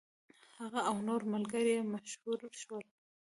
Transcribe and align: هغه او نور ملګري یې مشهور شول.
هغه 0.59 0.79
او 0.89 0.95
نور 1.07 1.21
ملګري 1.33 1.71
یې 1.77 1.81
مشهور 1.93 2.39
شول. 2.61 2.85